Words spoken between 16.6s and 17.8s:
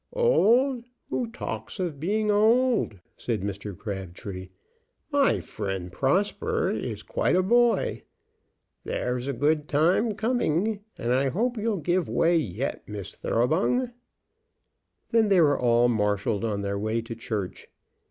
their way to church.